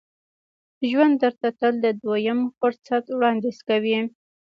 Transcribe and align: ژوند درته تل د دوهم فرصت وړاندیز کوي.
ژوند 0.89 1.15
درته 1.23 1.47
تل 1.59 1.73
د 1.85 1.87
دوهم 2.01 2.39
فرصت 2.59 3.03
وړاندیز 3.15 3.57
کوي. 3.69 3.97